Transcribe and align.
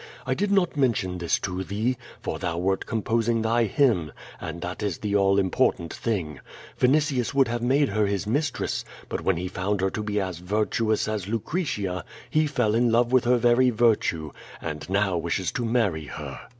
I 0.25 0.33
did 0.33 0.51
not 0.51 0.75
mention 0.75 1.19
this 1.19 1.37
to 1.41 1.63
thee, 1.63 1.95
for 2.21 2.39
thou 2.39 2.57
wert 2.57 2.87
composing 2.87 3.43
thy 3.43 3.65
hymn, 3.65 4.11
and 4.39 4.59
that 4.63 4.81
is 4.81 4.97
the 4.97 5.15
all 5.15 5.37
important 5.37 5.93
thing. 5.93 6.39
Vinitius 6.79 7.35
would 7.35 7.47
have 7.49 7.61
made 7.61 7.89
her 7.89 8.07
his 8.07 8.25
mistress, 8.25 8.83
but 9.09 9.21
when 9.21 9.37
he 9.37 9.47
found 9.47 9.79
her 9.81 9.91
to 9.91 10.01
be 10.01 10.19
as 10.19 10.39
virtuous 10.39 11.07
as 11.07 11.27
Lucretia, 11.27 12.03
he 12.31 12.47
fell 12.47 12.73
in 12.73 12.91
love 12.91 13.11
with 13.11 13.25
her 13.25 13.37
very 13.37 13.69
virtue, 13.69 14.31
and 14.59 14.89
now 14.89 15.17
wishes 15.17 15.51
to 15.51 15.63
marry 15.65 16.05
her. 16.05 16.49